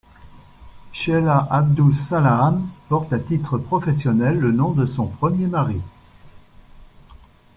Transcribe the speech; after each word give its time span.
Sheila 0.93 1.47
Abdus-Salaam 1.51 2.67
porte, 2.89 3.13
à 3.13 3.19
titre 3.19 3.59
professionnel, 3.59 4.39
le 4.39 4.51
nom 4.51 4.71
de 4.71 4.87
son 4.87 5.05
premier 5.05 5.45
mari. 5.45 5.79